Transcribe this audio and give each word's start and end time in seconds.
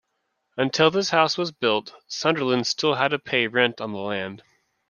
Until 0.57 0.89
this 0.89 1.11
house 1.11 1.37
was 1.37 1.51
built, 1.51 1.93
Sunderland 2.07 2.65
still 2.65 2.95
had 2.95 3.09
to 3.09 3.19
pay 3.19 3.45
rent 3.45 3.79
on 3.79 3.91
the 3.91 3.99
land. 3.99 4.41